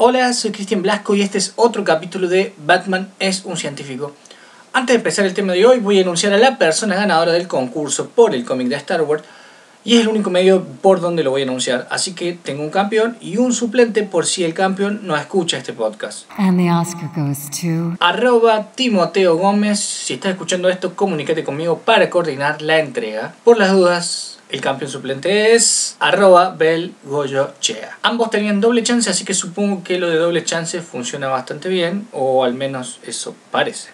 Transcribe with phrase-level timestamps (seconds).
[0.00, 4.14] Hola, soy Cristian Blasco y este es otro capítulo de Batman es un científico.
[4.72, 7.48] Antes de empezar el tema de hoy voy a anunciar a la persona ganadora del
[7.48, 9.24] concurso por el cómic de Star Wars
[9.84, 11.86] y es el único medio por donde lo voy a anunciar.
[11.90, 15.72] Así que tengo un campeón y un suplente por si el campeón no escucha este
[15.72, 16.26] podcast.
[16.36, 17.96] And the Oscar goes to.
[18.00, 19.80] Arroba Timoteo Gómez.
[19.80, 23.34] Si estás escuchando esto, comunícate conmigo para coordinar la entrega.
[23.44, 27.98] Por las dudas, el campeón suplente es arroba belgoyochea.
[28.02, 32.08] Ambos tenían doble chance, así que supongo que lo de doble chance funciona bastante bien,
[32.12, 33.90] o al menos eso parece.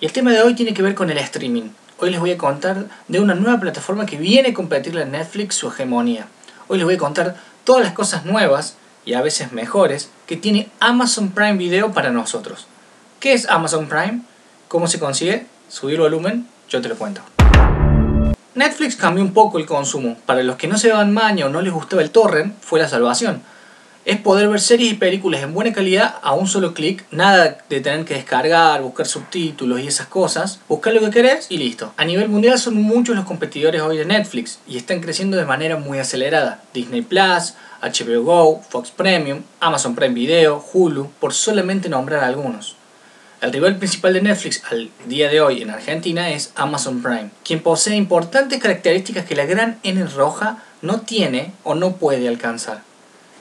[0.00, 1.70] Y el tema de hoy tiene que ver con el streaming.
[2.02, 5.56] Hoy les voy a contar de una nueva plataforma que viene a competirle a Netflix
[5.56, 6.28] su hegemonía.
[6.66, 10.70] Hoy les voy a contar todas las cosas nuevas y a veces mejores que tiene
[10.80, 12.66] Amazon Prime Video para nosotros.
[13.20, 14.22] ¿Qué es Amazon Prime?
[14.68, 15.46] ¿Cómo se consigue?
[15.68, 17.20] Subir volumen, yo te lo cuento.
[18.54, 20.16] Netflix cambió un poco el consumo.
[20.24, 22.88] Para los que no se daban maña o no les gustaba el torrent, fue la
[22.88, 23.42] salvación.
[24.06, 27.80] Es poder ver series y películas en buena calidad a un solo clic, nada de
[27.80, 30.58] tener que descargar, buscar subtítulos y esas cosas.
[30.70, 31.92] Buscar lo que querés y listo.
[31.98, 35.76] A nivel mundial son muchos los competidores hoy de Netflix y están creciendo de manera
[35.76, 36.62] muy acelerada.
[36.72, 42.76] Disney Plus, HBO Go, Fox Premium, Amazon Prime Video, Hulu, por solamente nombrar algunos.
[43.42, 47.60] El rival principal de Netflix al día de hoy en Argentina es Amazon Prime, quien
[47.60, 52.89] posee importantes características que la gran N roja no tiene o no puede alcanzar.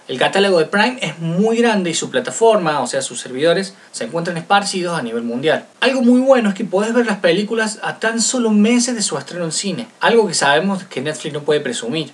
[0.09, 4.05] El catálogo de Prime es muy grande y su plataforma, o sea sus servidores, se
[4.05, 5.67] encuentran esparcidos a nivel mundial.
[5.81, 9.19] Algo muy bueno es que podés ver las películas a tan solo meses de su
[9.19, 12.11] estreno en cine, algo que sabemos que Netflix no puede presumir.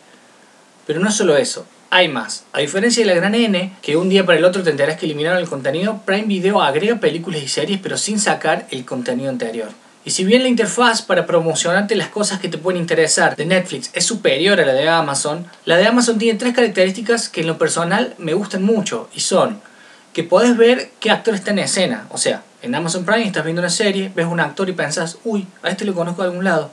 [0.85, 2.43] Pero no solo eso, hay más.
[2.51, 5.39] A diferencia de la gran N, que un día para el otro tendrás que eliminar
[5.39, 9.69] el contenido, Prime Video agrega películas y series pero sin sacar el contenido anterior.
[10.05, 13.89] Y si bien la interfaz para promocionarte las cosas que te pueden interesar de Netflix
[13.93, 17.57] es superior a la de Amazon, la de Amazon tiene tres características que en lo
[17.57, 19.59] personal me gustan mucho y son
[20.13, 22.05] que podés ver qué actor está en escena.
[22.11, 25.47] O sea, en Amazon Prime estás viendo una serie, ves un actor y pensás, uy,
[25.63, 26.69] a este lo conozco de algún lado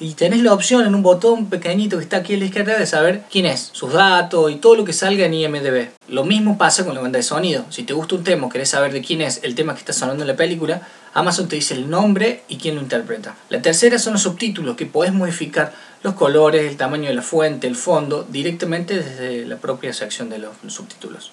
[0.00, 2.86] y tenés la opción en un botón pequeñito que está aquí a la izquierda de
[2.86, 5.88] saber quién es, sus datos y todo lo que salga en IMDB.
[6.08, 7.64] Lo mismo pasa con la banda de sonido.
[7.70, 9.92] Si te gusta un tema o querés saber de quién es el tema que está
[9.92, 10.82] sonando en la película,
[11.14, 13.36] Amazon te dice el nombre y quién lo interpreta.
[13.48, 15.72] La tercera son los subtítulos, que podés modificar
[16.02, 20.38] los colores, el tamaño de la fuente, el fondo, directamente desde la propia sección de
[20.38, 21.32] los subtítulos.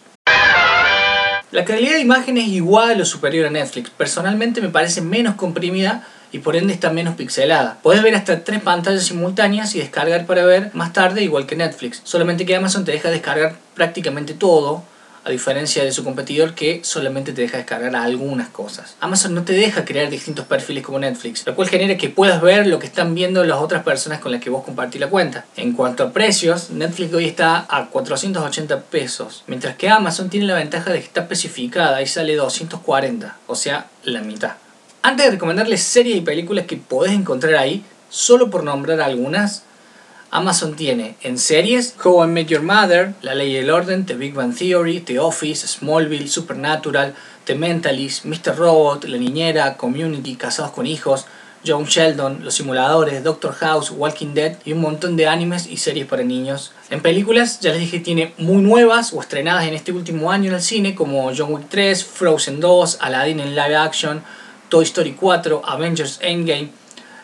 [1.52, 3.90] La calidad de imagen es igual o superior a Netflix.
[3.90, 7.80] Personalmente me parece menos comprimida y por ende está menos pixelada.
[7.82, 12.02] Puedes ver hasta tres pantallas simultáneas y descargar para ver más tarde igual que Netflix.
[12.04, 14.84] Solamente que Amazon te deja descargar prácticamente todo,
[15.24, 18.96] a diferencia de su competidor que solamente te deja descargar algunas cosas.
[19.00, 22.68] Amazon no te deja crear distintos perfiles como Netflix, lo cual genera que puedas ver
[22.68, 25.46] lo que están viendo las otras personas con las que vos compartís la cuenta.
[25.56, 30.56] En cuanto a precios, Netflix hoy está a 480 pesos, mientras que Amazon tiene la
[30.56, 34.54] ventaja de que está especificada y sale 240, o sea, la mitad.
[35.02, 39.64] Antes de recomendarles series y películas que podés encontrar ahí, solo por nombrar algunas,
[40.30, 44.16] Amazon tiene en series How I Met Your Mother, La Ley y el Orden, The
[44.16, 47.16] Big Bang Theory, The Office, Smallville, Supernatural,
[47.46, 48.58] The Mentalist, Mr.
[48.58, 51.26] Robot, La Niñera, Community, Casados con Hijos,
[51.66, 56.08] John Sheldon, Los Simuladores, Doctor House, Walking Dead y un montón de animes y series
[56.08, 56.74] para niños.
[56.90, 60.56] En películas, ya les dije, tiene muy nuevas o estrenadas en este último año en
[60.56, 64.24] el cine como John Wick 3, Frozen 2, Aladdin en live action,
[64.70, 66.70] Toy Story 4, Avengers Endgame,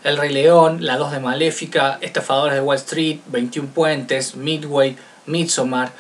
[0.04, 4.98] El Rey León, La 2 de Maléfica, Estafadores de Wall Street, 21 Puentes, Midway,
[5.28, 5.92] Midsommar,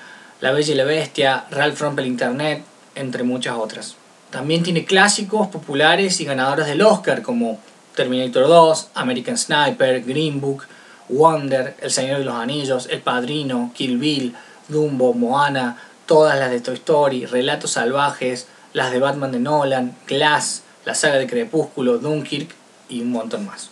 [0.41, 2.63] La Bella y la Bestia, Ralph Rumpel Internet,
[2.95, 3.95] entre muchas otras.
[4.31, 7.59] También tiene clásicos populares y ganadores del Oscar como
[7.95, 10.63] Terminator 2, American Sniper, Green Book,
[11.09, 14.35] Wonder, El Señor de los Anillos, El Padrino, Kill Bill,
[14.67, 20.63] Dumbo, Moana, todas las de Toy Story, Relatos Salvajes, las de Batman de Nolan, Glass,
[20.85, 22.50] la saga de Crepúsculo, Dunkirk
[22.90, 23.72] y un montón más.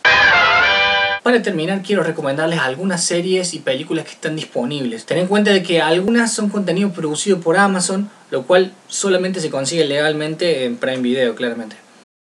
[1.24, 5.06] Para terminar quiero recomendarles algunas series y películas que están disponibles.
[5.06, 9.50] Ten en cuenta de que algunas son contenido producido por Amazon, lo cual solamente se
[9.50, 11.78] consigue legalmente en Prime Video, claramente.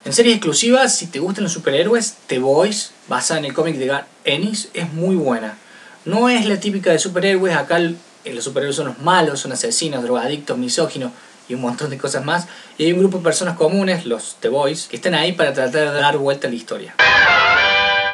[0.04, 3.86] En series exclusivas, si te gustan los superhéroes, The Boys, basada en el cómic de
[3.86, 5.56] Garth Ennis, es muy buena.
[6.04, 10.58] No es la típica de superhéroes, acá los superhéroes son los malos, son asesinos, drogadictos,
[10.58, 11.12] misóginos,
[11.52, 12.48] y un montón de cosas más.
[12.78, 15.92] Y hay un grupo de personas comunes, los The Boys, que están ahí para tratar
[15.92, 16.94] de dar vuelta a la historia.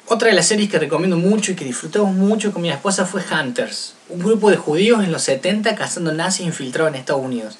[0.06, 3.23] Otra de las series que recomiendo mucho y que disfrutamos mucho con mi esposa fue
[3.23, 7.58] Hunters, un grupo de judíos en los 70 cazando nazis infiltrados en Estados Unidos.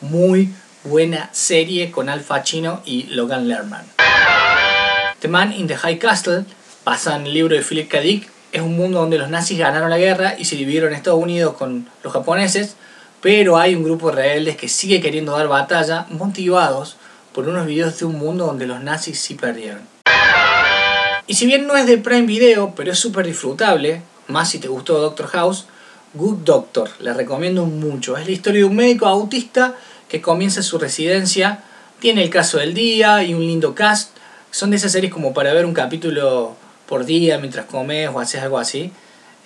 [0.00, 3.84] Muy buena serie con Al Pacino y Logan Lerman.
[5.20, 6.44] The Man in the High Castle,
[6.84, 8.00] basada en el libro de Philip K.
[8.00, 11.54] Dick, es un mundo donde los nazis ganaron la guerra y se dividieron Estados Unidos
[11.54, 12.76] con los japoneses
[13.24, 16.96] pero hay un grupo de rebeldes que sigue queriendo dar batalla, motivados
[17.32, 19.80] por unos videos de un mundo donde los nazis sí perdieron.
[21.26, 24.68] Y si bien no es de Prime Video, pero es súper disfrutable, más si te
[24.68, 25.64] gustó Doctor House,
[26.12, 28.18] Good Doctor, la recomiendo mucho.
[28.18, 29.74] Es la historia de un médico autista
[30.06, 31.60] que comienza su residencia,
[32.00, 34.10] tiene el caso del día y un lindo cast.
[34.50, 36.56] Son de esas series como para ver un capítulo
[36.86, 38.92] por día mientras comes o haces algo así.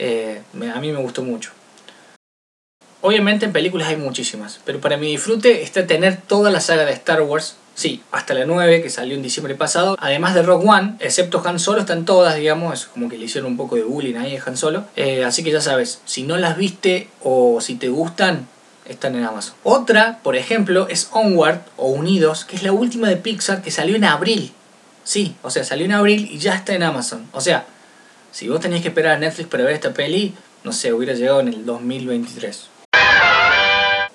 [0.01, 0.43] Eh,
[0.75, 1.53] a mí me gustó mucho.
[3.01, 6.93] Obviamente en películas hay muchísimas, pero para mi disfrute está tener toda la saga de
[6.93, 10.97] Star Wars, sí, hasta la 9 que salió en diciembre pasado, además de Rock One,
[10.99, 14.17] excepto Han Solo, están todas, digamos, es como que le hicieron un poco de bullying
[14.17, 17.77] ahí a Han Solo, eh, así que ya sabes, si no las viste o si
[17.77, 18.49] te gustan,
[18.85, 19.55] están en Amazon.
[19.63, 23.95] Otra, por ejemplo, es Onward o Unidos, que es la última de Pixar que salió
[23.95, 24.53] en abril.
[25.05, 27.29] Sí, o sea, salió en abril y ya está en Amazon.
[27.33, 27.67] O sea,
[28.33, 30.35] si vos tenías que esperar a Netflix para ver esta peli,
[30.65, 32.78] no sé, hubiera llegado en el 2023.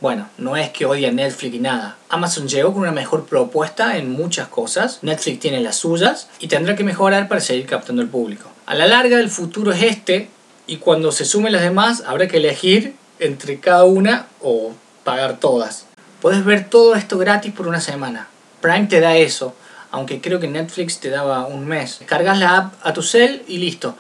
[0.04, 1.96] Bueno, no es que odie a Netflix y nada.
[2.10, 5.00] Amazon llegó con una mejor propuesta en muchas cosas.
[5.02, 8.50] Netflix tiene las suyas y tendrá que mejorar para seguir captando el público.
[8.66, 10.28] A la larga el futuro es este
[10.68, 14.74] y cuando se sumen las demás habrá que elegir entre cada una o
[15.06, 15.86] pagar todas.
[16.22, 18.28] Puedes ver todo esto gratis por una semana.
[18.60, 19.56] Prime te da eso,
[19.90, 22.02] aunque creo que Netflix te daba un mes.
[22.06, 23.96] Cargas la app a tu cel y listo.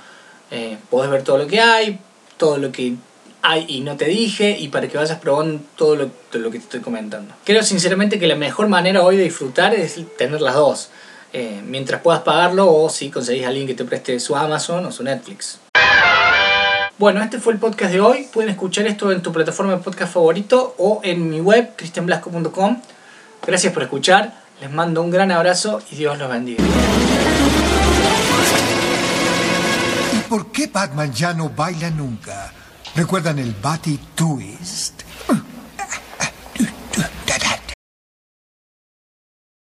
[0.52, 1.98] Eh, puedes ver todo lo que hay,
[2.36, 2.96] todo lo que
[3.44, 6.64] hay y no te dije y para que vayas probando todo lo, lo que te
[6.64, 7.36] estoy comentando.
[7.44, 10.90] Creo sinceramente que la mejor manera hoy de disfrutar es tener las dos.
[11.34, 14.92] Eh, mientras puedas pagarlo o si conseguís a alguien que te preste su Amazon o
[14.92, 15.60] su Netflix.
[16.98, 18.28] Bueno, este fue el podcast de hoy.
[18.32, 22.82] Pueden escuchar esto en tu plataforma de podcast favorito o en mi web, cristianblasco.com.
[23.46, 24.34] Gracias por escuchar.
[24.62, 26.64] Les mando un gran abrazo y Dios los bendiga.
[30.14, 32.54] ¿Y por qué Batman ya no baila nunca?
[32.96, 35.02] ¿Recuerdan el Batty Twist?